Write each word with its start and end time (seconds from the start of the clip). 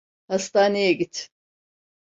Hastaneye 0.27 0.93
git. 0.93 1.29